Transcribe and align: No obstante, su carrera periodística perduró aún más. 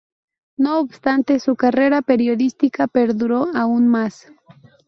No 0.57 0.79
obstante, 0.79 1.39
su 1.39 1.55
carrera 1.55 2.01
periodística 2.01 2.87
perduró 2.87 3.49
aún 3.53 3.87
más. 3.87 4.31